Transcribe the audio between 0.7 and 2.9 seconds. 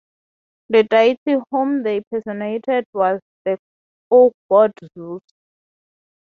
deity whom they personated